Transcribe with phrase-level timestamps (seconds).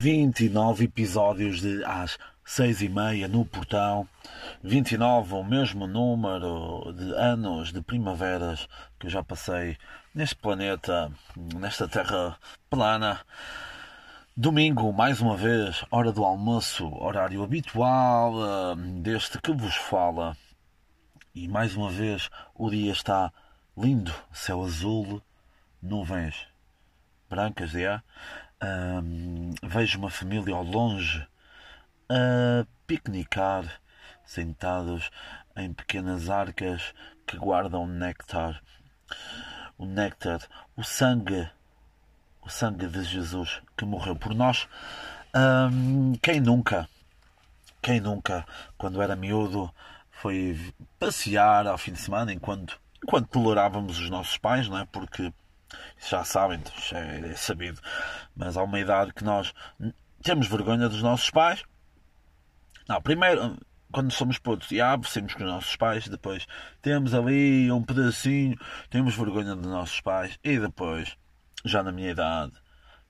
[0.00, 4.08] Vinte e nove episódios de às seis e meia no portão.
[4.62, 8.68] 29, o mesmo número de anos de primaveras
[8.98, 9.76] que eu já passei
[10.14, 11.10] neste planeta,
[11.54, 12.36] nesta terra
[12.70, 13.20] plana.
[14.36, 20.36] Domingo, mais uma vez, hora do almoço, horário habitual uh, deste que vos fala.
[21.34, 23.32] E mais uma vez, o dia está
[23.78, 25.22] lindo, céu azul,
[25.80, 26.48] nuvens
[27.30, 28.02] brancas, é?
[28.60, 31.24] Uh, vejo uma família ao longe
[32.08, 33.80] a piquenicar,
[34.26, 35.10] sentados
[35.56, 36.92] em pequenas arcas
[37.24, 38.60] que guardam néctar.
[39.78, 40.40] O néctar,
[40.76, 41.48] o sangue,
[42.42, 44.68] o sangue de Jesus que morreu por nós.
[46.20, 46.88] quem nunca,
[47.80, 48.44] quem nunca,
[48.76, 49.72] quando era miúdo,
[50.10, 54.84] foi passear ao fim de semana enquanto, enquanto tolerávamos os nossos pais, não é?
[54.84, 55.32] Porque
[56.08, 56.60] já sabem,
[56.92, 57.80] é, é sabido,
[58.36, 59.52] mas há uma idade que nós
[60.22, 61.64] temos vergonha dos nossos pais
[62.88, 63.58] não, primeiro,
[63.92, 66.46] quando somos putos, e saímos com os nossos pais, depois
[66.80, 68.56] temos ali um pedacinho,
[68.88, 71.14] temos vergonha dos nossos pais, e depois,
[71.66, 72.54] já na minha idade,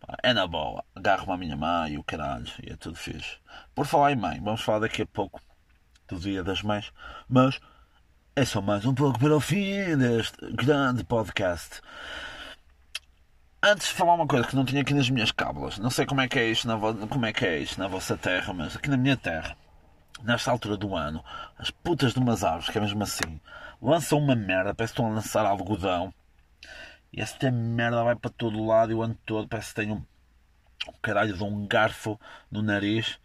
[0.00, 3.38] pá, é na boa, agarro-me à minha mãe e o caralho, e é tudo fixe.
[3.72, 5.40] Por falar em mãe, vamos falar daqui a pouco
[6.08, 6.92] do Dia das Mães,
[7.28, 7.60] mas
[8.38, 11.80] é só mais um pouco para o fim deste grande podcast.
[13.60, 16.20] Antes de falar uma coisa que não tinha aqui nas minhas cábulas, não sei como
[16.20, 16.78] é que é isto na,
[17.08, 19.56] como é que é isto na vossa terra, mas aqui na minha terra
[20.22, 21.24] nesta altura do ano,
[21.58, 23.40] as putas de umas árvores, que é mesmo assim,
[23.82, 26.14] lançam uma merda, parece que estão a lançar algodão.
[27.12, 30.04] E esta merda vai para todo lado e o ano todo parece que tem um,
[30.86, 32.20] um caralho de um garfo
[32.52, 33.18] no nariz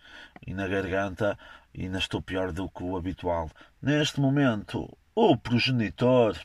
[0.48, 1.38] e na garganta
[1.72, 3.52] e ainda estou pior do que o habitual.
[3.82, 6.38] Neste momento, o progenitor,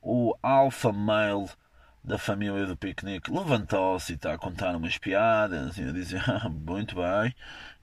[0.00, 1.48] o alfa male
[2.04, 6.48] da família do piquenique, levantou-se e está a contar umas piadas e a dizer, ah,
[6.48, 7.34] muito bem,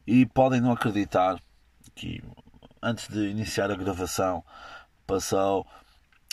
[0.05, 1.39] e podem não acreditar
[1.95, 2.21] que
[2.81, 4.43] antes de iniciar a gravação
[5.07, 5.65] passou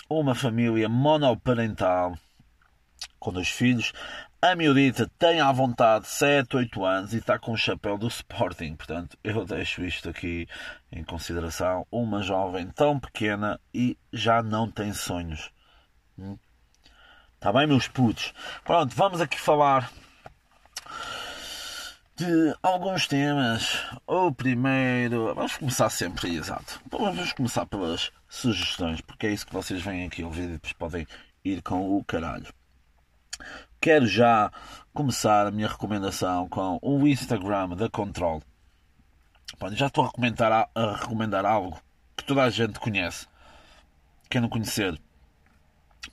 [0.09, 2.17] uma família monoparental
[3.19, 3.93] com dois filhos.
[4.47, 8.77] A miudita tem à vontade 7, 8 anos e está com o chapéu do Sporting.
[8.77, 10.47] Portanto, eu deixo isto aqui
[10.93, 11.85] em consideração.
[11.91, 15.51] Uma jovem tão pequena e já não tem sonhos.
[17.35, 17.53] Está hum?
[17.55, 18.33] bem, meus putos?
[18.63, 19.91] Pronto, vamos aqui falar
[22.15, 23.85] de alguns temas.
[24.07, 25.35] O primeiro.
[25.35, 26.81] Vamos começar sempre, exato.
[26.89, 31.05] Vamos começar pelas sugestões, porque é isso que vocês vêm aqui ouvir e depois podem
[31.45, 32.47] ir com o caralho.
[33.87, 34.51] Quero já
[34.93, 38.43] começar a minha recomendação com o Instagram da Control.
[39.75, 41.81] Já estou a recomendar, a recomendar algo
[42.17, 43.29] que toda a gente conhece.
[44.29, 45.01] Quem não conhecer,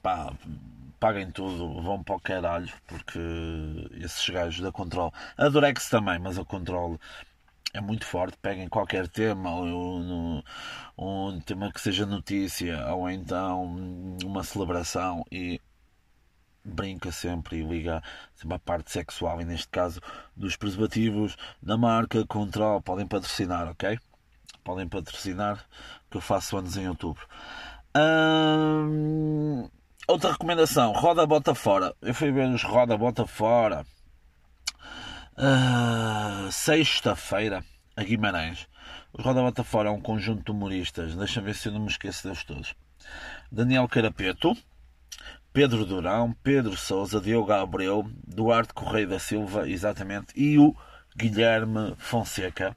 [0.03, 0.31] pá,
[0.99, 3.17] paguem tudo, vão para o caralho, porque
[3.93, 6.99] esses gajos da Control, a Durex também, mas a Control
[7.73, 8.37] é muito forte.
[8.39, 9.49] Peguem qualquer tema,
[10.95, 13.65] um tema que seja notícia, ou então
[14.23, 15.59] uma celebração e
[16.63, 18.01] brinca sempre e liga
[18.35, 19.99] sempre à parte sexual e neste caso
[20.35, 23.99] dos preservativos da marca Control podem patrocinar, ok?
[24.63, 25.65] Podem patrocinar
[26.09, 27.27] que eu faço anos em outubro.
[27.95, 29.69] Hum...
[30.05, 31.95] Outra recomendação, roda bota fora.
[32.01, 33.85] Eu fui ver os roda bota fora.
[35.37, 37.63] Uh, Sexta-feira,
[37.95, 38.67] a Guimarães.
[39.13, 41.15] Os roda bota fora é um conjunto de humoristas.
[41.15, 42.75] Deixa-me ver se eu não me esqueço deles todos.
[43.49, 44.57] Daniel Carapeto,
[45.53, 50.75] Pedro Durão, Pedro Souza, Diogo Abreu, Duarte Correia da Silva, exatamente, e o
[51.15, 52.75] Guilherme Fonseca.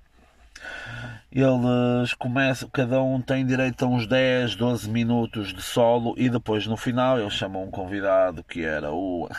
[1.32, 6.66] Eles começam, cada um tem direito a uns 10, 12 minutos de solo e depois
[6.66, 9.26] no final eles chamam um convidado que era o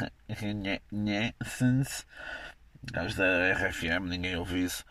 [2.92, 4.84] gajo da RFM, ninguém ouviu isso,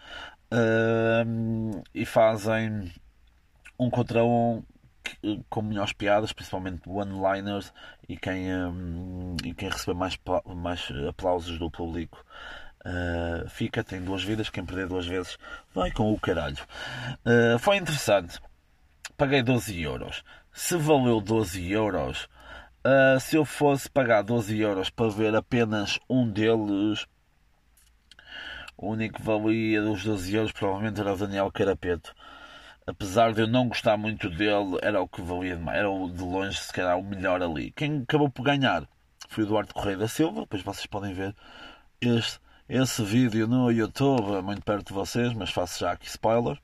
[1.93, 2.93] e fazem
[3.79, 4.63] um contra um
[5.49, 7.73] com melhores piadas, principalmente one-liners
[8.09, 10.19] e quem, um, quem receber mais,
[10.55, 12.25] mais aplausos do público
[12.87, 14.49] Uh, fica, tem duas vidas.
[14.49, 15.37] Quem perder duas vezes
[15.75, 16.63] vai com o caralho.
[17.25, 18.39] Uh, foi interessante.
[19.17, 20.23] Paguei 12 euros.
[20.53, 22.29] Se valeu 12 euros,
[22.87, 27.07] uh, se eu fosse pagar 12 euros para ver apenas um deles,
[28.77, 32.15] o único que valia dos 12 euros provavelmente era o Daniel Carapeto.
[32.87, 35.79] Apesar de eu não gostar muito dele, era o que valia demais.
[35.79, 37.73] Era o de longe, se calhar, o melhor ali.
[37.73, 38.87] Quem acabou por ganhar
[39.29, 40.43] foi o Eduardo Correia da Silva.
[40.43, 41.35] Depois vocês podem ver
[42.01, 42.39] este
[42.69, 46.61] esse vídeo no YouTube, muito perto de vocês, mas faço já aqui spoiler.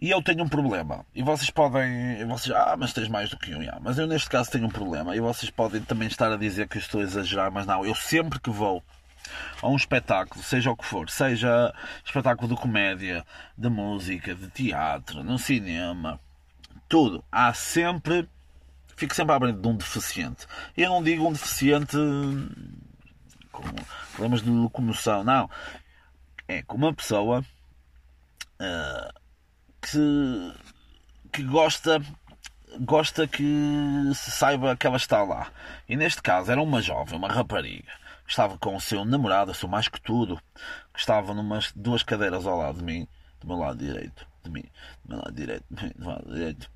[0.00, 1.06] E eu tenho um problema.
[1.14, 2.24] E vocês podem.
[2.26, 3.60] Vocês, ah, mas tens mais do que um.
[3.80, 5.14] Mas eu neste caso tenho um problema.
[5.14, 7.84] E vocês podem também estar a dizer que estou a exagerar, mas não.
[7.84, 8.82] Eu sempre que vou
[9.62, 13.24] a um espetáculo, seja o que for, seja espetáculo de comédia,
[13.56, 16.20] de música, de teatro, no cinema,
[16.88, 18.28] tudo, há sempre.
[18.96, 20.46] Fico sempre à frente de um deficiente.
[20.76, 21.96] Eu não digo um deficiente
[23.52, 23.62] com
[24.12, 25.48] problemas de locomoção, não.
[26.48, 27.44] É com uma pessoa
[28.60, 29.20] uh,
[29.80, 30.52] que,
[31.32, 32.02] que gosta
[32.80, 33.44] gosta que
[34.14, 35.50] se saiba que ela está lá.
[35.88, 37.92] E neste caso era uma jovem, uma rapariga,
[38.28, 40.40] estava com o seu namorado, seu mais que tudo,
[40.92, 43.08] que estava numas duas cadeiras ao lado de mim,
[43.40, 44.64] do meu lado direito, de mim,
[45.04, 46.70] do meu lado direito, do meu lado direito.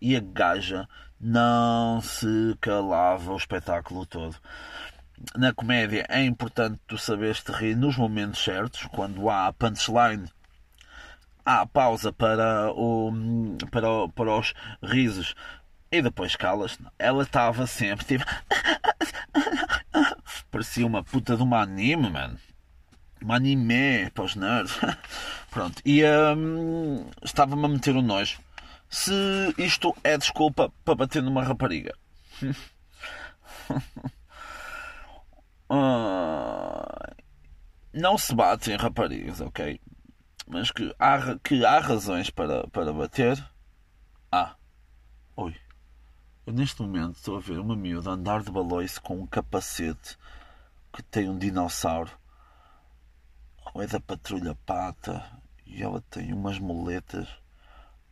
[0.00, 0.88] E a gaja
[1.20, 4.36] não se calava o espetáculo todo.
[5.34, 10.28] Na comédia é importante tu saberes te rir nos momentos certos, quando há a punchline
[11.46, 13.12] há pausa para, o,
[13.70, 14.52] para, para os
[14.82, 15.34] risos
[15.90, 16.76] e depois calas.
[16.98, 18.24] Ela estava sempre tipo.
[20.56, 22.38] Parecia uma puta de uma anime, mano.
[23.22, 24.72] Um anime para os nerds.
[25.52, 25.82] Pronto.
[25.84, 28.40] E um, estava-me a meter o um nojo.
[28.88, 29.12] Se
[29.58, 31.94] isto é desculpa para bater numa rapariga.
[35.68, 37.14] uh,
[37.92, 39.78] não se bate em raparigas, ok?
[40.48, 43.46] mas que há, que há razões para, para bater,
[44.32, 44.56] há.
[45.36, 45.54] Oi.
[46.46, 50.16] Eu neste momento estou a ver uma miúda andar de baloiço com um capacete
[50.96, 52.10] que tem um dinossauro.
[53.74, 55.22] Ou é da patrulha pata
[55.66, 57.28] e ela tem umas muletas.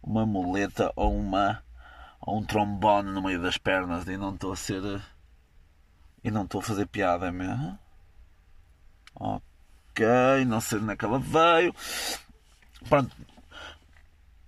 [0.02, 1.64] Uma muleta ou uma
[2.20, 5.02] ou um trombone no meio das pernas e não estou a ser
[6.22, 7.78] e não estou a fazer piada mesmo.
[9.14, 10.04] Ok,
[10.46, 11.74] não sei onde é que ela veio.
[12.88, 13.16] Pronto.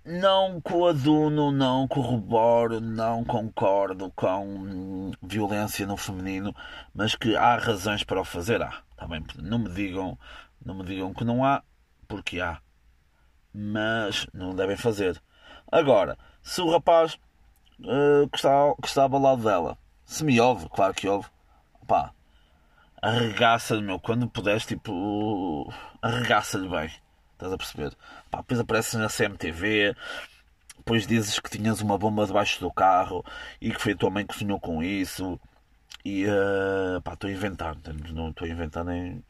[0.09, 6.55] Não coaduno, não corroboro, não concordo com violência no feminino,
[6.95, 8.81] mas que há razões para o fazer, há.
[8.95, 10.17] Também tá não me digam,
[10.63, 11.61] não me digam que não há,
[12.07, 12.61] porque há.
[13.53, 15.21] Mas não devem fazer.
[15.69, 17.19] Agora, se o rapaz
[17.81, 21.27] uh, que, está, que estava ao lado dela, se me ouve, claro que ouve,
[21.85, 22.13] pá,
[23.01, 25.69] arregaça-lhe, meu, quando puderes, tipo,
[26.01, 26.89] arregaça-lhe bem.
[27.37, 27.95] Estás a perceber?
[28.31, 29.95] Pá, depois apareces na CMTV,
[30.75, 33.23] depois dizes que tinhas uma bomba debaixo do carro
[33.61, 35.39] e que foi a tua mãe que sonhou com isso.
[36.03, 37.77] E uh, pá, estou a inventar,
[38.11, 39.23] não estou a inventar nem.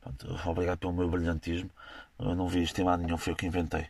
[0.00, 1.70] Pronto, obrigado pelo meu brilhantismo.
[2.18, 3.86] Eu não vi estimado nenhum, foi eu que inventei.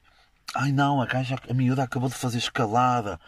[0.56, 3.20] Ai não, a gaja, a miúda acabou de fazer escalada.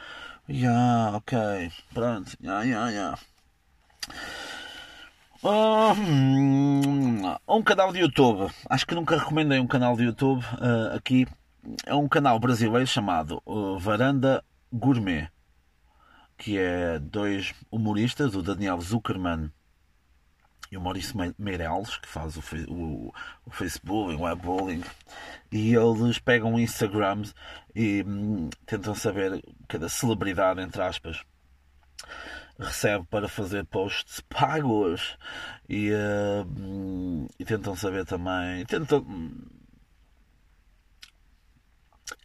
[0.49, 3.19] Yeah, ok, pronto, yeah, yeah, yeah.
[5.45, 8.51] Um, um canal de YouTube.
[8.67, 11.27] Acho que nunca recomendei um canal de YouTube uh, aqui.
[11.85, 14.43] É um canal brasileiro chamado uh, Varanda
[14.73, 15.29] Gourmet,
[16.39, 19.53] que é dois humoristas, o Daniel Zuckerman
[20.73, 23.13] e o Maurício Meirelles, que faz o, o,
[23.45, 24.83] o Facebook, o webbullying,
[25.53, 27.23] e eles pegam o Instagram
[27.77, 31.23] e um, tentam saber cada celebridade, entre aspas,
[32.59, 35.17] recebe para fazer posts pagos
[35.69, 39.05] e, uh, e tentam saber também, tentam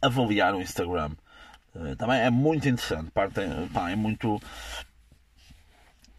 [0.00, 1.12] avaliar o Instagram.
[1.74, 3.40] Uh, também é muito interessante, parte,
[3.72, 4.40] pá, é muito.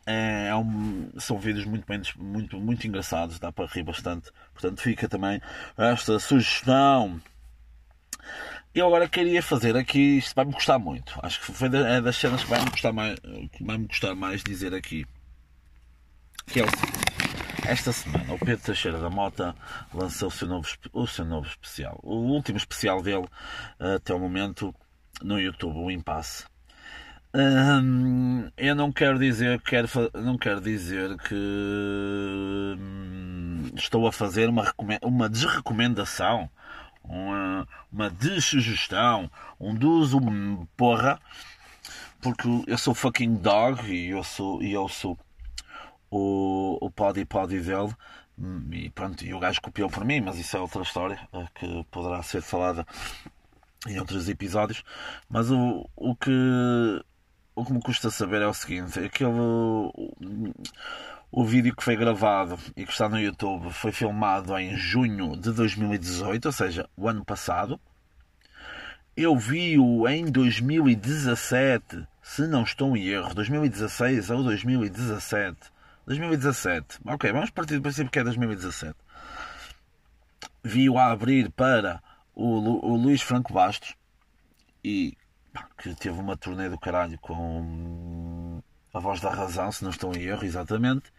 [0.06, 4.32] É, é um, são vídeos muito, bem, muito, muito engraçados, dá para rir bastante.
[4.54, 5.42] Portanto, fica também
[5.78, 7.22] esta sugestão
[8.74, 11.20] eu agora queria fazer aqui, isto vai-me custar muito.
[11.22, 13.20] Acho que foi é das cenas que vai-me custar mais,
[13.52, 15.06] que vai-me custar mais dizer aqui.
[16.48, 17.12] Que é o seguinte.
[17.66, 19.56] Esta semana o Pedro Teixeira da Mota
[19.94, 22.00] lançou o seu novo, o seu novo especial.
[22.02, 23.28] O último especial dele
[23.80, 24.74] até o momento
[25.22, 26.46] no YouTube, o Impasse.
[27.34, 31.34] Hum, eu não quero dizer quero, não quero dizer que
[32.78, 36.50] hum, estou a fazer uma, uma desrecomendação
[37.04, 39.30] uma, uma desugestão,
[39.60, 40.20] um duzo
[40.78, 41.20] porra,
[42.22, 45.18] porque eu sou fucking dog e eu sou, e eu sou
[46.10, 47.94] o, o podi podi dele.
[48.72, 51.86] E pronto, e o gajo copiou por mim, mas isso é outra história eh, que
[51.92, 52.86] poderá ser falada
[53.88, 54.84] em outros episódios.
[55.30, 56.32] Mas o, o que
[57.56, 59.30] o que me custa saber é o seguinte: aquele
[61.32, 65.52] o vídeo que foi gravado e que está no YouTube foi filmado em junho de
[65.54, 67.80] 2018, ou seja, o ano passado.
[69.16, 75.58] Eu vi-o em 2017, se não estou em erro, 2016 ou 2017.
[76.06, 77.00] 2017.
[77.06, 78.96] Ok, vamos partir do princípio que é 2017.
[80.64, 82.02] Vi-o a abrir para
[82.36, 83.96] o, o Luís Franco Bastos
[84.84, 85.18] e
[85.54, 88.62] pá, que teve uma turnê do caralho com
[88.94, 91.12] a voz da razão, se não estou em erro, exatamente.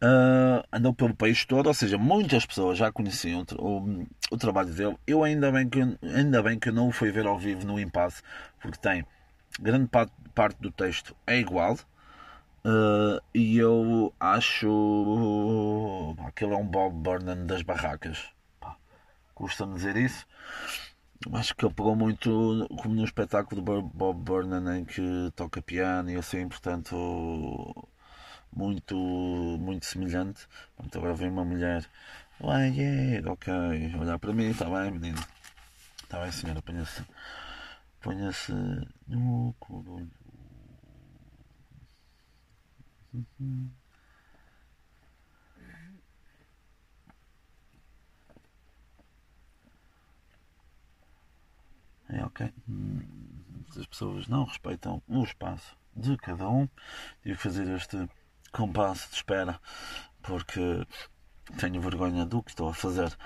[0.00, 4.72] Uh, andou pelo país todo, ou seja, muitas pessoas já conheciam o, o, o, trabalho
[4.72, 4.96] dele.
[5.04, 8.22] Eu ainda bem, que, ainda bem que não o fui ver ao vivo no impasse,
[8.60, 9.04] porque tem
[9.60, 11.76] grande parte, parte do texto é igual.
[12.64, 14.68] Uh, e eu acho
[16.34, 18.30] que ele é um Bob Burnham das barracas.
[19.34, 20.26] Custa-me dizer isso.
[21.32, 25.02] Acho que ele pegou muito como no espetáculo do Bob Burnham em que
[25.34, 27.87] toca piano e assim, portanto
[28.52, 30.46] muito, muito semelhante.
[30.76, 31.88] Pronto, agora vem uma mulher,
[32.40, 33.52] ué, yeah, ok,
[34.00, 35.18] olhar para mim, está bem, menino,
[36.02, 37.04] está bem, senhora, ponha-se,
[38.00, 38.52] ponha-se
[39.06, 40.10] no corolho.
[52.10, 52.52] É ok.
[53.76, 56.68] As pessoas não respeitam o espaço de cada um.
[57.22, 58.08] Tive que fazer este
[58.52, 59.60] compasso de espera
[60.22, 60.86] porque
[61.58, 63.16] tenho vergonha do que estou a fazer.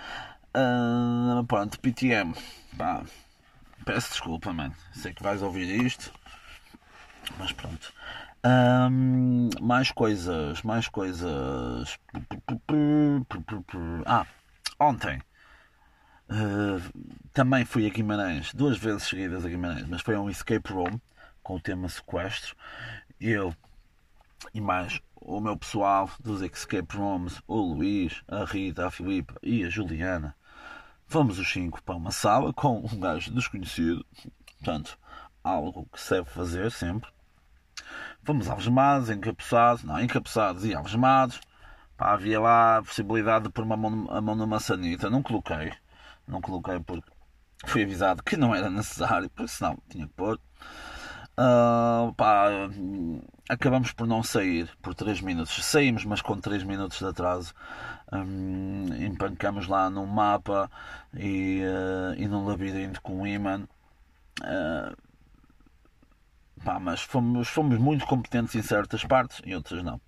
[0.55, 2.35] Uh, pronto, PTM.
[2.77, 3.03] Pá,
[3.85, 4.75] peço desculpa, mano.
[4.93, 6.13] Sei que vais ouvir isto.
[7.39, 7.93] Mas pronto.
[8.45, 11.99] Um, mais coisas, mais coisas.
[14.05, 14.27] Ah,
[14.79, 15.23] ontem
[16.29, 16.99] uh,
[17.33, 20.99] também fui a Guimarães, duas vezes seguidas a Guimarães, mas foi um escape room
[21.43, 22.57] com o tema sequestro.
[23.21, 23.55] Eu
[24.53, 29.65] e mais o meu pessoal dos Escape Rooms, o Luís, a Rita, a Filipe e
[29.65, 30.35] a Juliana,
[31.07, 34.05] fomos os cinco para uma sala com um gajo desconhecido,
[34.59, 34.99] portanto,
[35.45, 37.11] algo que se deve fazer sempre.
[38.25, 41.41] Fomos alvesmados, encapuçados, não, encapuçados e alvesmados.
[41.97, 45.11] Pá, havia lá a possibilidade de pôr uma mão, a mão numa sanita.
[45.11, 45.73] Não coloquei,
[46.27, 47.11] não coloquei porque
[47.67, 50.41] fui avisado que não era necessário, porque senão tinha que pôr.
[51.33, 52.49] Uh, pá,
[53.49, 55.65] acabamos por não sair por 3 minutos.
[55.65, 57.55] Saímos, mas com 3 minutos de atraso.
[58.13, 60.71] Um, empancamos lá num mapa
[61.15, 63.67] e, uh, e num labirinto com um imã.
[64.41, 64.97] Uh,
[66.63, 70.01] pá, mas fomos, fomos muito competentes em certas partes e outras não.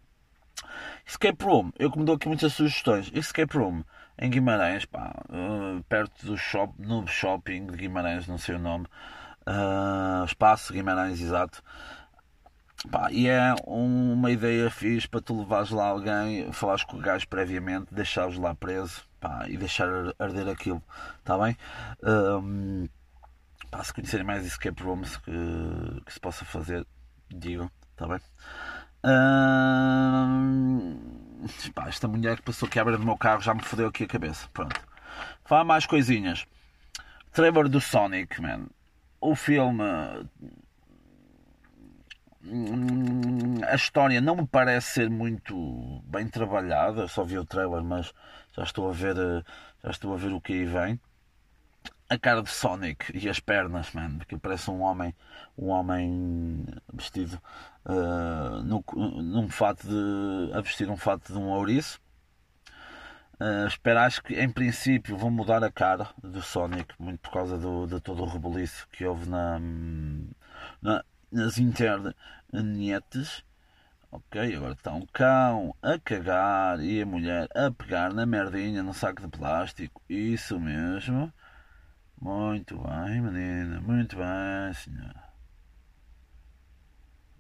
[1.07, 3.11] Escape Room, eu que me dou aqui muitas sugestões.
[3.15, 3.83] Escape Room
[4.19, 8.87] em Guimarães, pá, uh, perto do shop, no shopping de Guimarães, não sei o nome,
[9.47, 11.63] uh, Espaço Guimarães, exato.
[12.91, 17.27] Pá, e é uma ideia fixe para tu levares lá alguém, falares com o gajo
[17.29, 20.83] previamente, deixares lá preso pá, e deixar arder aquilo,
[21.19, 21.57] está bem?
[22.03, 22.87] Um,
[23.71, 25.33] pá, se conhecerem mais escape rooms que,
[26.05, 26.87] que se possa fazer,
[27.31, 28.21] digam, está bem?
[29.07, 30.99] Um,
[31.75, 34.47] pá, esta mulher que passou quebra do meu carro já me fodeu aqui a cabeça.
[34.53, 34.79] Pronto.
[35.45, 36.47] Fala mais coisinhas.
[37.33, 38.67] Trevor do Sonic, man.
[39.27, 39.83] O filme
[43.67, 48.13] a história não me parece ser muito bem trabalhada, só vi o trailer, mas
[48.53, 49.17] já estou a ver,
[49.83, 51.01] já estou a ver o que aí vem.
[52.07, 55.15] A cara de Sonic e as pernas, man, porque parece um homem,
[55.57, 57.41] um homem vestido
[57.87, 58.85] uh, no,
[59.23, 61.99] num fato de a vestir um fato de um ouriço.
[63.41, 67.87] Uh, acho que em princípio vão mudar a cara do Sonic, muito por causa do,
[67.87, 69.59] de todo o rebuliço que houve na,
[70.81, 73.45] na nas internetes.
[74.11, 78.95] Ok, agora está um cão a cagar e a mulher a pegar na merdinha no
[78.95, 80.01] saco de plástico.
[80.09, 81.33] Isso mesmo.
[82.21, 83.81] Muito bem, menina.
[83.81, 85.25] Muito bem, senhora.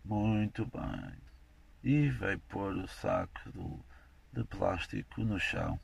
[0.04, 1.14] Muito bem.
[1.84, 3.84] E vai pôr o saco do,
[4.35, 5.79] de plástico no chão.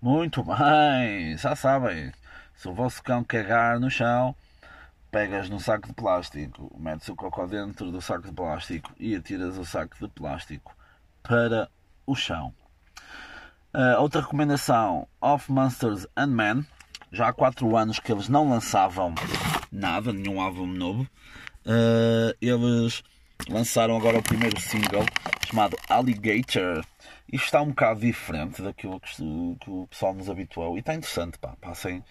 [0.00, 1.36] Muito bem.
[1.36, 2.12] Já sabem.
[2.54, 4.34] Se o vosso cão cagar no chão,
[5.10, 9.58] pegas num saco de plástico, metes o cocó dentro do saco de plástico e atiras
[9.58, 10.76] o saco de plástico
[11.22, 11.70] para
[12.06, 12.54] o chão.
[13.74, 16.66] Uh, outra recomendação: Of Monsters and Men.
[17.12, 19.14] Já há 4 anos que eles não lançavam
[19.70, 21.02] nada, nenhum álbum novo.
[21.64, 23.02] Uh, eles
[23.48, 25.04] lançaram agora o primeiro single
[25.46, 26.84] chamado Alligator.
[27.32, 31.38] Isto está um bocado diferente daquilo que, que o pessoal nos habituou e está interessante.
[31.38, 31.56] Pá.
[31.60, 32.04] Passem,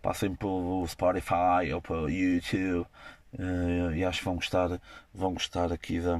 [0.00, 2.86] passem pelo Spotify ou pelo YouTube
[3.38, 4.80] uh, e acho que vão gostar,
[5.12, 6.16] vão gostar aqui da.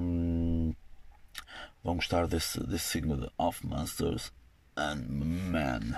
[1.84, 4.32] Vão gostar desse, desse signo de Of Monsters
[4.76, 5.96] and Men.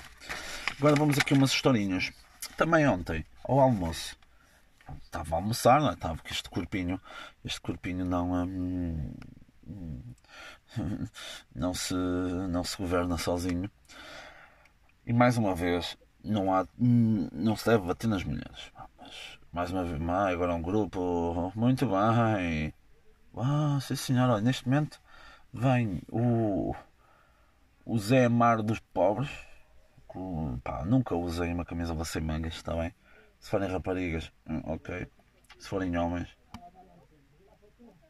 [0.79, 2.11] Agora vamos aqui umas historinhas.
[2.57, 4.17] Também ontem, ao almoço,
[5.03, 5.95] estava a almoçar, não é?
[5.95, 7.01] Estava com este corpinho,
[7.45, 8.33] este corpinho não.
[8.45, 9.15] Hum,
[11.55, 13.71] não se, não se governa sozinho.
[15.07, 18.73] E mais uma vez, não, há, não se deve bater nas mulheres.
[19.53, 20.01] Mas Mais uma vez,
[20.33, 21.53] agora um grupo.
[21.55, 22.75] Muito bem.
[23.37, 25.01] Ah, sim senhora, neste momento
[25.53, 26.75] vem o.
[27.87, 29.31] O Zé Mar dos Pobres.
[30.63, 32.95] Pá, nunca usei uma camisola sem mangas, está bem?
[33.45, 35.07] Se forem raparigas, hum, ok.
[35.59, 36.31] Se forem homens.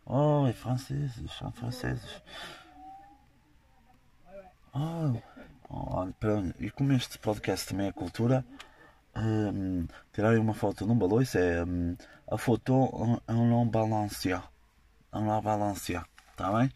[0.07, 2.23] Oi, franceses, são franceses.
[4.73, 5.21] Oh,
[5.69, 6.07] oh,
[6.61, 8.45] e como este podcast também é cultura,
[9.17, 11.97] um, tirarem uma foto num baloiço é um,
[12.31, 14.41] a foto em long balancia.
[15.13, 16.71] Em long balancia, está bem?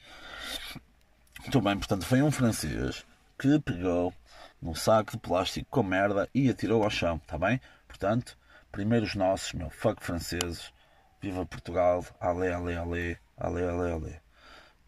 [1.42, 3.06] Muito bem, portanto, foi um francês
[3.38, 4.12] que pegou
[4.60, 7.60] num saco de plástico com merda e atirou ao chão, está bem?
[7.86, 8.36] Portanto,
[8.72, 10.72] primeiros nossos, meu, fuck franceses,
[11.20, 14.20] viva Portugal, ale, ale, ale, ale, ale, ale.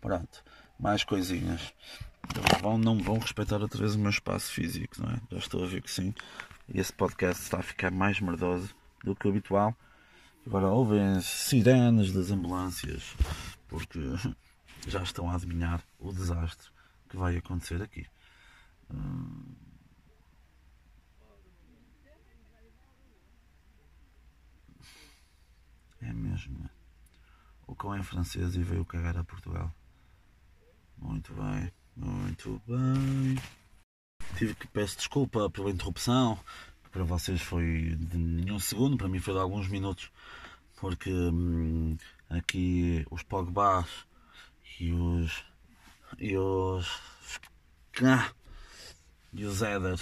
[0.00, 0.44] Pronto,
[0.78, 1.74] mais coisinhas.
[2.60, 5.20] Vão, não vão respeitar outra vez o meu espaço físico, não é?
[5.32, 6.14] Já estou a ver que sim.
[6.72, 9.74] E esse podcast está a ficar mais merdoso do que o habitual.
[10.46, 13.14] Agora ouvem sirenes das ambulâncias,
[13.68, 13.98] porque
[14.86, 16.68] já estão a adivinhar o desastre
[17.08, 18.06] que vai acontecer aqui.
[18.92, 19.69] Hum...
[27.66, 29.72] O cão é francês e veio cagar a Portugal.
[30.98, 33.38] Muito bem, muito bem.
[34.36, 36.38] Tive que peço desculpa pela interrupção,
[36.84, 40.10] que para vocês foi de nenhum segundo, para mim foi de alguns minutos,
[40.80, 41.96] porque hum,
[42.28, 43.86] aqui os Pogbás
[44.78, 45.44] e os.
[46.18, 46.88] e os.
[48.02, 48.32] Ah,
[49.32, 49.98] e os Eder,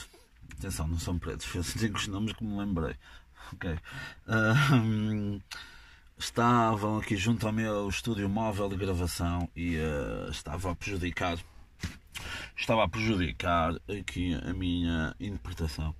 [0.52, 1.58] atenção, não são pretos, com
[1.96, 2.96] os nomes que me lembrei.
[3.52, 3.78] Ok.
[4.26, 5.40] Uh,
[6.18, 11.38] estavam aqui junto ao meu estúdio móvel de gravação e uh, estava a prejudicar
[12.56, 15.94] estava a prejudicar aqui a minha interpretação.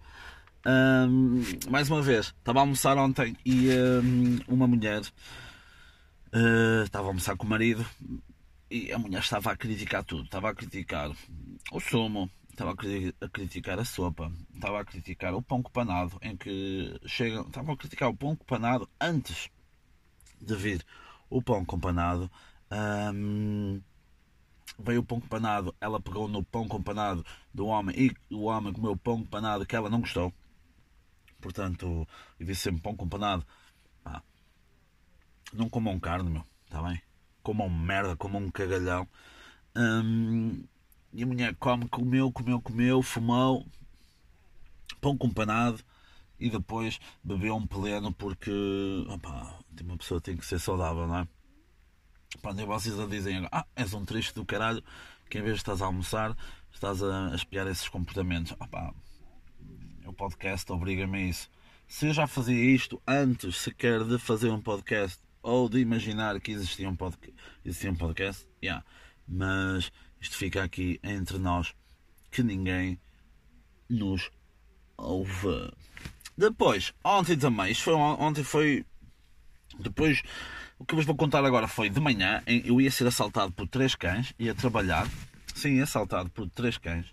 [0.67, 7.11] Um, mais uma vez, estava a almoçar ontem e um, uma mulher uh, estava a
[7.11, 7.87] almoçar com o marido
[8.71, 10.25] e a mulher estava a criticar tudo.
[10.25, 11.11] Estava a criticar
[11.71, 16.99] o sumo, estava a criticar a sopa, estava a criticar o pão copanado, em que
[17.07, 19.49] chega, estava a criticar o pão copanado antes
[20.41, 20.85] de vir
[21.31, 22.31] o pão companado.
[22.71, 23.81] Um,
[24.79, 28.97] veio o pão companado, ela pegou no pão companado do homem e o homem comeu
[28.97, 30.33] pão companado que ela não gostou.
[31.41, 32.07] Portanto,
[32.39, 33.47] eu disse sempre pão companado.
[34.05, 34.23] Ah,
[35.53, 37.01] não comam carne, meu, está bem?
[37.43, 39.09] Comam merda, comam um cagalhão.
[39.77, 40.65] Hum,
[41.13, 43.67] e a mulher come, comeu, comeu, comeu, fumou
[45.01, 45.83] pão companado
[46.39, 48.51] e depois bebeu um pleno porque
[49.09, 51.29] opa, uma pessoa tem que ser saudável, não é?
[52.43, 54.83] Pronto, e vocês a dizem ah, és um triste do caralho
[55.29, 56.37] que em vez de estás a almoçar,
[56.73, 58.53] estás a, a espiar esses comportamentos.
[58.53, 58.95] Opa,
[60.07, 61.51] o podcast obriga-me a isso.
[61.87, 66.53] Se eu já fazia isto antes sequer de fazer um podcast ou de imaginar que
[66.53, 68.85] existia um podcast, existia um podcast yeah.
[69.27, 71.75] mas isto fica aqui entre nós
[72.31, 73.01] que ninguém
[73.89, 74.31] nos
[74.97, 75.73] ouve.
[76.37, 78.85] Depois, ontem também, isto foi ontem foi
[79.79, 80.23] depois
[80.79, 83.67] o que eu vos vou contar agora foi de manhã, eu ia ser assaltado por
[83.67, 85.09] três cães, ia trabalhar,
[85.55, 87.07] sim, assaltado por três cães.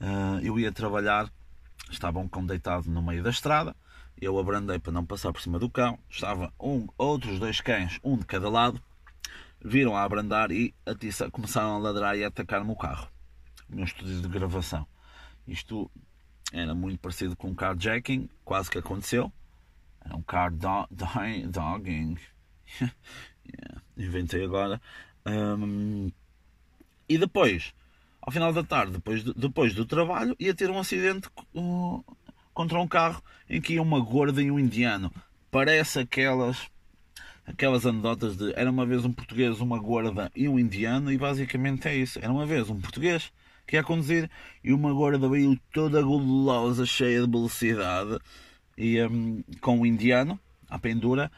[0.00, 1.28] Uh, eu ia trabalhar,
[1.90, 3.74] estava um cão deitado no meio da estrada,
[4.20, 8.16] eu abrandei para não passar por cima do cão, estava um, outros dois cães, um
[8.16, 8.80] de cada lado,
[9.60, 10.72] viram a abrandar e
[11.32, 13.08] começaram a ladrar e a atacar-me o carro,
[13.68, 14.86] o meu estúdio de gravação.
[15.48, 15.90] Isto
[16.52, 19.32] era muito parecido com um carjacking, quase que aconteceu.
[20.04, 20.86] Era um car do
[21.46, 22.16] dogging,
[22.80, 24.80] yeah, inventei agora.
[25.26, 26.10] Um,
[27.08, 27.72] e depois,
[28.20, 32.04] ao final da tarde, depois, do, depois do trabalho, ia ter um acidente uh,
[32.52, 35.12] contra um carro em que ia uma gorda e um indiano.
[35.50, 36.68] Parece aquelas
[37.46, 41.88] aquelas anedotas de era uma vez um português, uma gorda e um indiano, e basicamente
[41.88, 42.18] é isso.
[42.18, 43.30] Era uma vez um português
[43.66, 44.30] que ia conduzir
[44.62, 48.18] e uma gorda veio toda gulosa, cheia de velocidade,
[48.76, 51.30] e um, com o indiano à pendura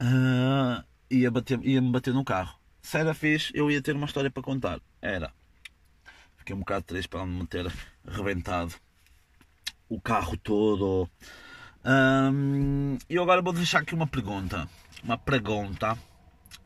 [0.00, 2.58] uh, ia, bater, ia me bater no carro.
[2.82, 4.80] Se era fixe, eu ia ter uma história para contar.
[5.00, 5.32] Era.
[6.36, 7.70] Fiquei um bocado triste para me ter
[8.06, 8.74] arrebentado
[9.88, 11.08] o carro todo.
[11.84, 14.68] Um, e agora vou deixar aqui uma pergunta.
[15.02, 15.98] Uma pergunta.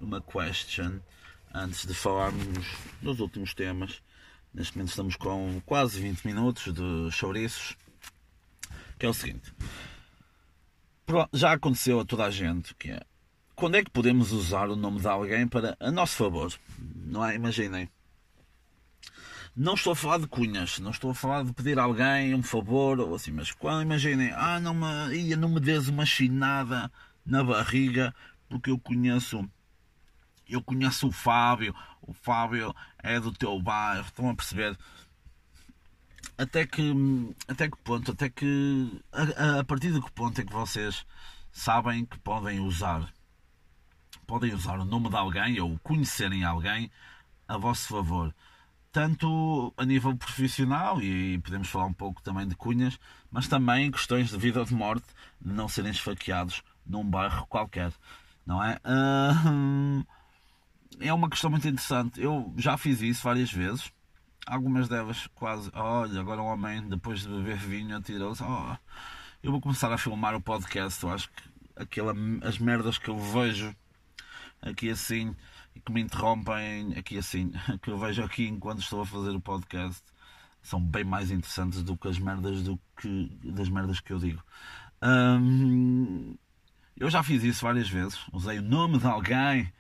[0.01, 1.01] Uma question.
[1.53, 2.67] Antes de falarmos
[3.03, 4.03] dos últimos temas.
[4.53, 7.77] Neste momento estamos com quase 20 minutos de chouriços.
[8.99, 9.53] Que é o seguinte.
[11.33, 13.01] Já aconteceu a toda a gente que é
[13.55, 16.53] quando é que podemos usar o nome de alguém para a nosso favor?
[16.79, 17.37] Não é?
[17.37, 17.89] Imaginem.
[19.57, 22.43] Não estou a falar de cunhas, não estou a falar de pedir a alguém um
[22.43, 26.91] favor ou assim, mas quando imaginem, ah, não me, ia, não me des uma chinada
[27.25, 28.13] na barriga,
[28.49, 29.49] porque eu conheço
[30.49, 34.77] eu conheço o Fábio, o Fábio é do teu bairro, estão a perceber?
[36.37, 36.93] Até que,
[37.47, 41.07] até que ponto, até que, a, a partir de que ponto é que vocês
[41.53, 43.13] sabem que podem usar,
[44.27, 46.91] podem usar o nome de alguém ou conhecerem alguém
[47.47, 48.35] a vosso favor?
[48.95, 52.97] tanto a nível profissional, e podemos falar um pouco também de cunhas,
[53.29, 55.05] mas também questões de vida ou de morte,
[55.41, 57.93] de não serem esfaqueados num bairro qualquer,
[58.47, 58.79] não é?
[61.01, 62.21] é uma questão muito interessante.
[62.21, 63.93] Eu já fiz isso várias vezes,
[64.47, 68.77] algumas delas quase, olha, agora um homem, depois de beber vinho, atirou-se, oh,
[69.43, 71.43] eu vou começar a filmar o podcast, eu acho que
[71.77, 73.75] aquela, as merdas que eu vejo
[74.63, 75.35] aqui assim
[75.85, 77.53] que me interrompem aqui assim,
[77.83, 80.03] que eu vejo aqui enquanto estou a fazer o podcast,
[80.63, 84.43] são bem mais interessantes do que as merdas do que das merdas que eu digo.
[86.97, 89.73] Eu já fiz isso várias vezes, usei o nome de alguém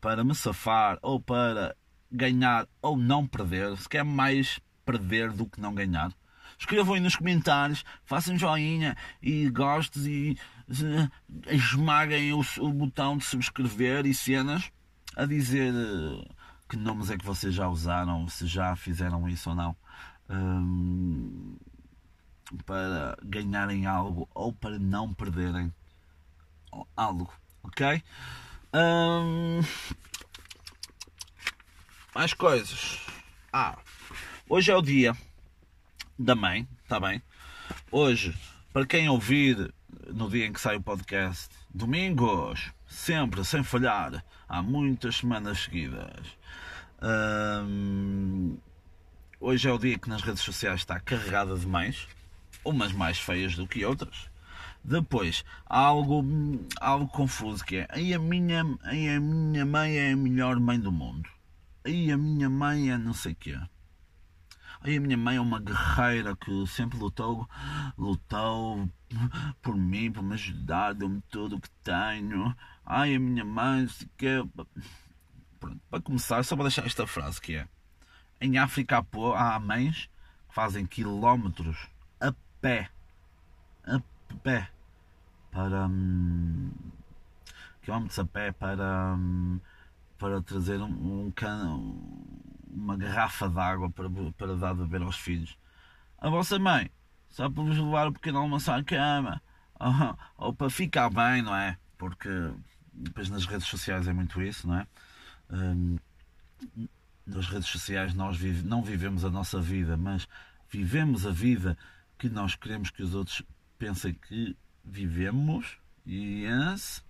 [0.00, 1.76] para me safar ou para
[2.12, 6.12] ganhar ou não perder, se quer mais perder do que não ganhar.
[6.58, 10.38] Escrevam aí nos comentários, façam joinha e gostes e
[11.48, 14.70] esmaguem o, o botão de subscrever e cenas
[15.16, 16.28] a dizer eh,
[16.68, 19.76] que nomes é que vocês já usaram, se já fizeram isso ou não,
[20.30, 21.56] um,
[22.64, 25.72] para ganharem algo ou para não perderem
[26.96, 28.02] algo, ok?
[28.74, 29.60] Um,
[32.14, 32.98] mais coisas.
[33.52, 33.78] Ah,
[34.48, 35.16] hoje é o dia
[36.18, 37.22] da mãe, está bem?
[37.90, 38.36] Hoje,
[38.72, 39.72] para quem ouvir
[40.08, 46.26] no dia em que sai o podcast, domingos, sempre, sem falhar, há muitas semanas seguidas.
[49.40, 52.06] hoje é o dia que nas redes sociais está carregada de mães,
[52.64, 54.30] umas mais feias do que outras.
[54.84, 56.22] Depois, há algo,
[56.78, 60.78] algo confuso que é aí a, minha, aí a minha mãe é a melhor mãe
[60.78, 61.28] do mundo.
[61.84, 63.58] Aí a minha mãe é não sei o quê.
[64.80, 67.48] Aí a minha mãe é uma guerreira que sempre lutou,
[67.96, 68.88] lutou
[69.60, 72.54] por mim, por me ajudar, deu-me tudo o que tenho.
[72.84, 74.26] Ai, a minha mãe, que
[75.60, 77.68] Pronto, para começar, só para deixar esta frase que é
[78.42, 80.10] em África há mães
[80.48, 81.86] que fazem quilómetros
[82.20, 82.90] a pé
[83.86, 84.00] a
[84.42, 84.68] pé
[85.52, 86.72] para hum,
[87.80, 89.60] quilómetros a pé para hum,
[90.22, 92.00] para trazer um, um cano,
[92.70, 94.08] uma garrafa de água para,
[94.38, 95.58] para dar de beber aos filhos.
[96.16, 96.88] A vossa mãe,
[97.28, 99.42] só para vos levar um pequeno almoço à cama,
[100.38, 101.76] ou, ou para ficar bem, não é?
[101.98, 102.28] Porque
[102.92, 104.86] depois nas redes sociais é muito isso, não é?
[105.50, 105.98] Hum,
[107.26, 110.28] nas redes sociais nós vive, não vivemos a nossa vida, mas
[110.70, 111.76] vivemos a vida
[112.16, 113.42] que nós queremos que os outros
[113.76, 115.78] pensem que vivemos.
[116.06, 117.04] Yes.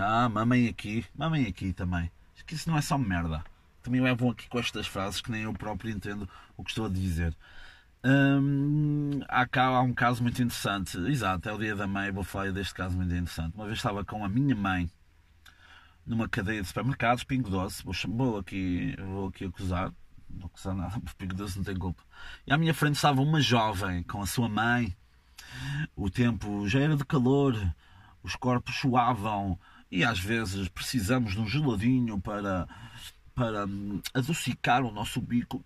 [0.00, 2.10] Ah, mamem aqui, mamem aqui também.
[2.46, 3.44] Que isso não é só merda.
[3.82, 6.88] Também levam aqui com estas frases que nem eu próprio entendo o que estou a
[6.88, 7.36] dizer.
[8.04, 10.98] Hum, há, cá, há um caso muito interessante.
[10.98, 12.10] Exato, é o dia da mãe.
[12.10, 13.54] Vou falar deste caso muito interessante.
[13.54, 14.90] Uma vez estava com a minha mãe
[16.06, 19.92] numa cadeia de supermercados, Pingo Doce, vou, vou, aqui, vou aqui acusar,
[20.28, 22.02] não acusar nada, porque Pingo Doce não tem culpa.
[22.46, 24.96] E à minha frente estava uma jovem com a sua mãe,
[25.94, 27.54] o tempo já era de calor,
[28.22, 29.58] os corpos suavam
[29.90, 32.68] e às vezes precisamos de um geladinho para,
[33.34, 35.64] para hum, adocicar o nosso bico.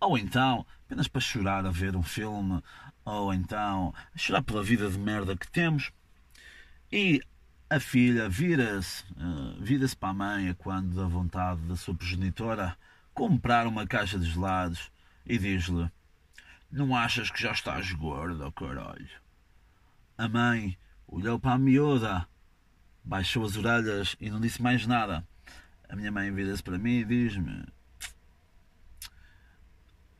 [0.00, 2.62] Ou então, apenas para chorar a ver um filme,
[3.04, 5.90] ou então chorar pela vida de merda que temos.
[6.90, 7.22] E
[7.70, 12.76] a filha vira-se uh, vira para a mãe quando da vontade da sua progenitora
[13.14, 14.90] comprar uma caixa de gelados
[15.24, 15.90] e diz-lhe
[16.72, 19.08] não achas que já estás gorda, caralho?
[20.16, 22.26] A mãe olhou para a miúda,
[23.04, 25.26] baixou as orelhas e não disse mais nada.
[25.88, 27.64] A minha mãe vira-se para mim e diz-me: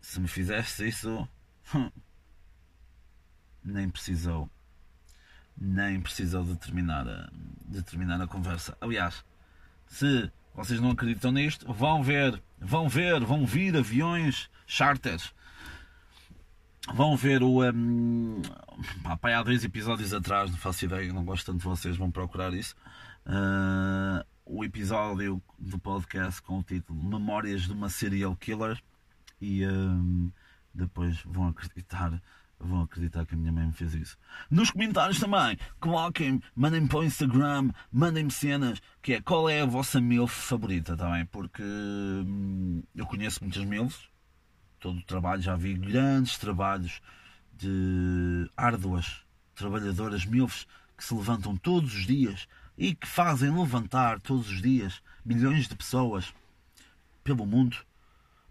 [0.00, 1.28] Se me fizesse isso,
[3.64, 4.50] nem precisou
[5.56, 7.30] nem precisou de terminar a,
[7.66, 8.76] de terminar a conversa.
[8.80, 9.24] Aliás,
[9.86, 15.32] se vocês não acreditam nisto, vão ver, vão ver, vão vir aviões charters.
[16.94, 17.62] Vão ver o.
[17.62, 18.42] Um,
[19.20, 22.52] pá, há dois episódios atrás, não faço ideia, não gosto tanto de vocês, vão procurar
[22.52, 22.74] isso.
[23.24, 28.82] Uh, o episódio do podcast com o título Memórias de uma Serial Killer.
[29.40, 30.30] E um,
[30.74, 32.20] depois vão acreditar
[32.64, 34.16] vão acreditar que a minha mãe me fez isso.
[34.50, 39.66] Nos comentários também, coloquem, mandem-me para o Instagram, mandem-me cenas, que é qual é a
[39.66, 44.08] vossa MILF favorita também, porque hum, eu conheço muitas MILFs,
[44.82, 47.00] todo o trabalho, já vi grandes trabalhos
[47.56, 49.22] de árduas
[49.54, 50.66] trabalhadoras MILFs
[50.98, 55.76] que se levantam todos os dias e que fazem levantar todos os dias milhões de
[55.76, 56.34] pessoas
[57.22, 57.76] pelo mundo.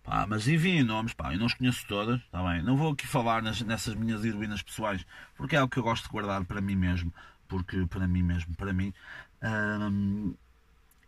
[0.04, 2.64] Pá, mas enviem nomes, pá, eu não os conheço todas, tá bem?
[2.64, 6.06] Não vou aqui falar nas, nessas minhas heroínas pessoais, porque é algo que eu gosto
[6.06, 7.14] de guardar para mim mesmo,
[7.48, 8.94] porque para mim mesmo, para mim,
[9.44, 10.34] hum,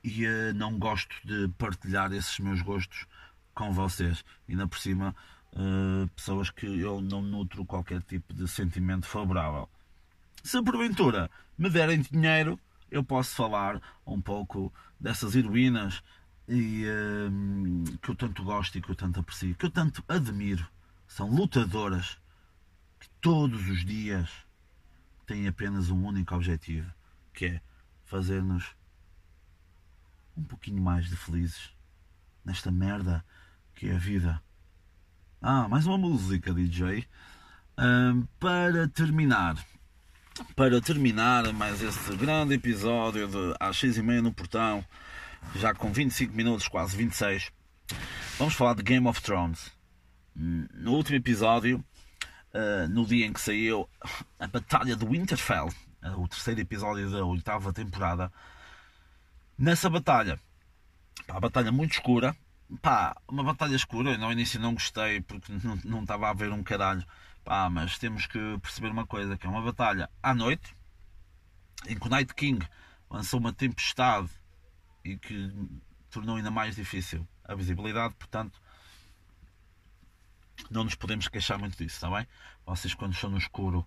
[0.04, 3.08] e uh, não gosto de partilhar esses meus gostos
[3.54, 5.16] com vocês, ainda por cima,
[5.54, 9.70] uh, pessoas que eu não nutro qualquer tipo de sentimento favorável.
[10.44, 12.60] Se porventura me derem dinheiro,
[12.92, 16.04] eu posso falar um pouco dessas heroínas
[16.48, 16.86] e,
[17.32, 20.68] um, que eu tanto gosto e que eu tanto aprecio, que eu tanto admiro.
[21.08, 22.18] São lutadoras
[23.00, 24.30] que todos os dias
[25.26, 26.92] têm apenas um único objetivo,
[27.34, 27.62] que é
[28.06, 28.76] fazer-nos
[30.36, 31.72] um pouquinho mais de felizes
[32.44, 33.24] nesta merda
[33.76, 34.42] que é a vida.
[35.42, 37.06] Ah, mais uma música, DJ.
[37.78, 39.56] Um, para terminar,
[40.56, 44.86] para terminar mais este grande episódio de às seis e meia no portão,
[45.56, 47.52] já com 25 minutos, quase 26,
[48.38, 49.72] vamos falar de Game of Thrones.
[50.36, 51.84] No último episódio,
[52.54, 53.90] uh, no dia em que saiu
[54.40, 55.68] a Batalha de Winterfell,
[56.04, 58.32] uh, o terceiro episódio da oitava temporada,
[59.58, 60.40] nessa batalha,
[61.28, 62.36] pá, batalha muito escura,
[62.82, 65.52] pá, uma batalha escura, no início não gostei porque
[65.86, 67.06] não, estava a ver um caralho
[67.44, 70.74] Pá, mas temos que perceber uma coisa, que é uma batalha à noite,
[71.88, 72.66] em que o Night King
[73.10, 74.30] lançou uma tempestade
[75.04, 75.54] e que
[76.10, 78.62] tornou ainda mais difícil a visibilidade, portanto
[80.72, 82.26] não nos podemos queixar muito disso, está bem?
[82.66, 83.86] Vocês quando estão no escuro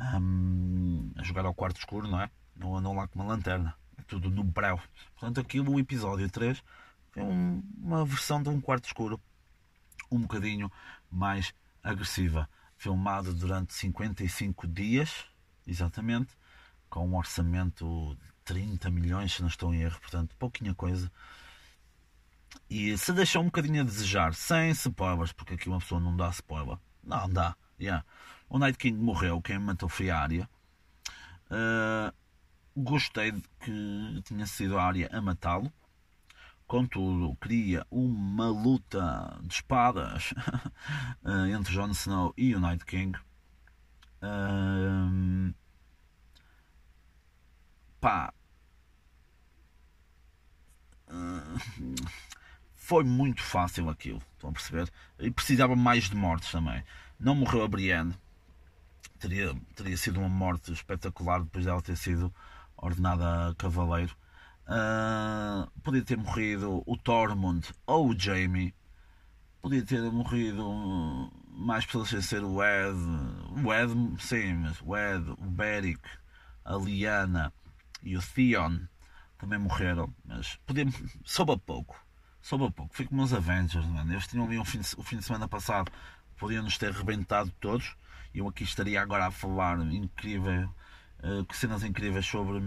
[0.00, 2.28] hum, a jogar ao quarto escuro, não é?
[2.56, 4.80] Não andam lá com uma lanterna, é tudo no breu.
[5.14, 6.62] Portanto, aquilo, o episódio 3
[7.16, 9.18] foi um, uma versão de um quarto escuro
[10.12, 10.70] um bocadinho
[11.10, 15.24] mais agressiva filmado durante 55 dias,
[15.66, 16.36] exatamente,
[16.90, 21.10] com um orçamento de 30 milhões, se não estou em erro, portanto, pouquinha coisa.
[22.68, 26.28] E se deixou um bocadinho a desejar, sem spoilers, porque aqui uma pessoa não dá
[26.28, 26.76] spoiler.
[27.02, 28.04] Não dá, yeah.
[28.46, 30.48] O Night King morreu, quem matou foi a área.
[31.50, 32.14] Uh,
[32.76, 35.72] gostei de que tinha sido a área a matá-lo.
[36.66, 40.34] Contudo, cria uma luta de espadas
[41.24, 43.16] eh, entre Jon Snow e o Night King.
[44.22, 45.54] Um,
[48.00, 48.32] pá.
[52.74, 54.90] foi muito fácil aquilo, estão a perceber?
[55.18, 56.84] E precisava mais de mortes também.
[57.18, 58.14] Não morreu a Brienne.
[59.18, 62.32] Teria, teria sido uma morte espetacular depois dela ter sido
[62.76, 64.16] ordenada cavaleiro.
[64.66, 68.74] Uh, podia ter morrido o Tormund ou o Jamie.
[69.62, 70.64] Podia ter morrido
[71.50, 72.98] mais pessoas sem ser o Ed.
[73.64, 76.00] O Ed, sim, mas o Ed, o Beric,
[76.64, 77.52] a Liana
[78.02, 78.80] e o Theon
[79.38, 80.12] também morreram.
[80.24, 80.84] Mas podia,
[81.24, 82.04] soube a pouco.
[82.42, 82.94] Soube a pouco.
[82.94, 84.12] Foi como os Avengers, mano.
[84.12, 85.90] Eles tinham ali um fim de, o fim de semana passado.
[86.36, 87.96] Podiam nos ter rebentado todos.
[88.34, 90.68] E eu aqui estaria agora a falar incrível
[91.20, 92.60] uh, cenas incríveis sobre,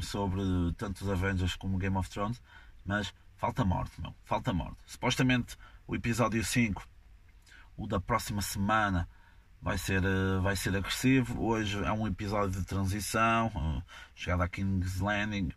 [0.00, 0.42] sobre
[0.76, 2.40] tanto os Avengers como Game of Thrones,
[2.84, 4.78] mas falta morte, meu, falta morte.
[4.86, 5.56] Supostamente
[5.86, 6.86] o episódio 5,
[7.76, 9.08] o da próxima semana,
[9.60, 11.42] vai ser, uh, vai ser agressivo.
[11.42, 13.82] Hoje é um episódio de transição, uh,
[14.14, 15.50] chegada a King's Landing.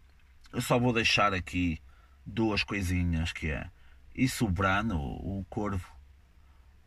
[0.51, 1.81] Eu só vou deixar aqui
[2.25, 3.69] duas coisinhas que é
[4.15, 5.89] e se o Bran, o, o corvo,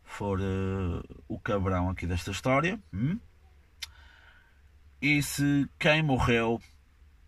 [0.03, 3.19] for uh, o cabrão aqui desta história, hum?
[5.01, 6.61] E se quem morreu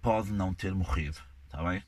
[0.02, 1.84] pode não ter morrido, está bem?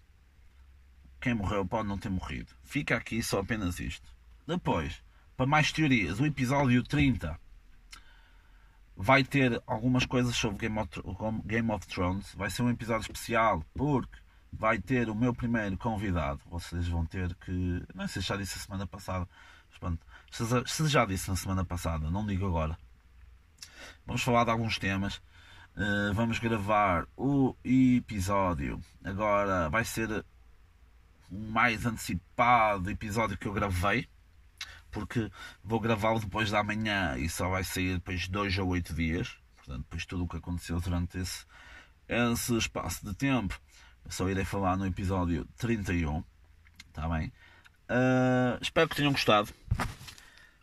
[1.21, 2.53] Quem morreu pode não ter morrido.
[2.63, 4.07] Fica aqui só apenas isto.
[4.45, 5.01] Depois,
[5.35, 7.39] para mais teorias, o episódio 30
[8.95, 10.67] vai ter algumas coisas sobre
[11.45, 12.33] Game of, Thrones.
[12.35, 14.17] Vai ser um episódio especial porque
[14.51, 16.41] vai ter o meu primeiro convidado.
[16.47, 17.83] Vocês vão ter que.
[17.95, 19.27] Não sei se já disse a semana passada.
[19.79, 22.77] Pronto, se já disse na semana passada, não digo agora.
[24.05, 25.21] Vamos falar de alguns temas.
[25.79, 28.81] Uh, vamos gravar o episódio.
[29.01, 30.25] Agora vai ser
[31.31, 34.05] o mais antecipado episódio que eu gravei.
[34.91, 35.31] Porque
[35.63, 39.37] vou gravá-lo depois da manhã e só vai sair depois de 2 a 8 dias.
[39.55, 41.45] Portanto, depois tudo o que aconteceu durante esse,
[42.09, 43.57] esse espaço de tempo.
[44.09, 46.21] Só irei falar no episódio 31.
[46.89, 47.31] Está bem?
[47.89, 49.49] Uh, espero que tenham gostado.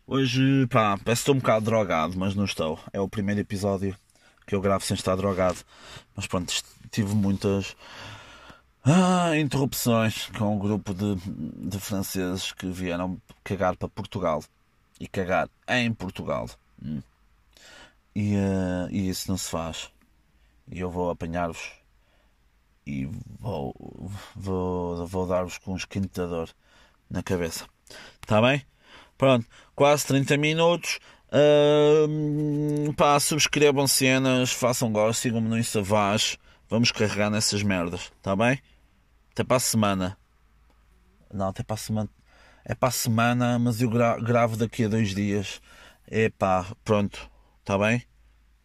[0.05, 2.79] Hoje, pá, parece que estou um bocado drogado, mas não estou.
[2.93, 3.97] É o primeiro episódio
[4.47, 5.59] que eu gravo sem estar drogado.
[6.15, 6.51] Mas pronto,
[6.89, 7.75] tive muitas
[8.83, 14.41] ah, interrupções com um grupo de, de franceses que vieram cagar para Portugal
[14.99, 16.49] e cagar em Portugal.
[16.81, 17.01] Hum.
[18.15, 19.91] E, uh, e isso não se faz.
[20.71, 21.69] e eu vou apanhar-vos
[22.85, 23.05] e
[23.39, 23.75] vou,
[24.35, 26.49] vou, vou dar-vos com um esquentador
[27.09, 27.67] na cabeça.
[28.21, 28.65] Está bem?
[29.17, 30.99] Pronto, quase 30 minutos.
[32.95, 36.37] Pá, subscrevam cenas, façam gosto, sigam-me no Instavaz.
[36.69, 38.61] Vamos carregar nessas merdas, está bem?
[39.31, 40.17] Até para a semana.
[41.33, 42.09] Não, até para a semana.
[42.65, 45.61] É para a semana, mas eu gra gravo daqui a dois dias.
[46.07, 48.03] É pá, pronto, está bem?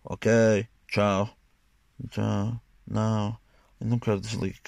[0.04, 0.30] Ok,
[0.88, 1.30] tchau.
[2.10, 2.60] Tchau.
[2.86, 3.38] Não,
[3.80, 4.62] eu não quero desligar.